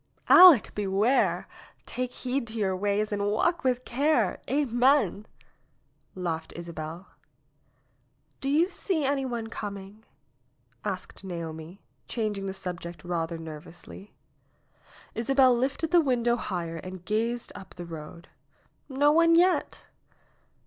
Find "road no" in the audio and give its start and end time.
17.85-19.11